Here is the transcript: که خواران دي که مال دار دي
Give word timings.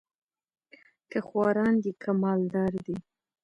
که 1.11 1.19
خواران 1.27 1.73
دي 1.83 1.91
که 2.01 2.11
مال 2.21 2.41
دار 2.53 2.73
دي 2.85 2.97